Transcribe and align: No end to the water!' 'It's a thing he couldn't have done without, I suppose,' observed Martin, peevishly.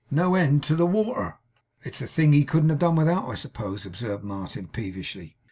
No 0.09 0.33
end 0.33 0.63
to 0.63 0.75
the 0.75 0.87
water!' 0.87 1.37
'It's 1.83 2.01
a 2.01 2.07
thing 2.07 2.33
he 2.33 2.43
couldn't 2.43 2.69
have 2.69 2.79
done 2.79 2.95
without, 2.95 3.29
I 3.29 3.35
suppose,' 3.35 3.85
observed 3.85 4.23
Martin, 4.23 4.67
peevishly. 4.67 5.37